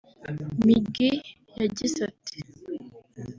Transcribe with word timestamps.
Miggy 0.65 1.11
yagize 1.59 1.99
ati 2.09 2.37